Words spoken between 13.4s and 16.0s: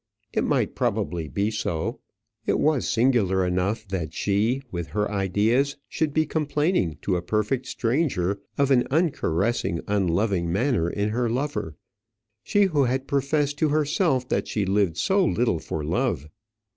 to herself that she lived so little for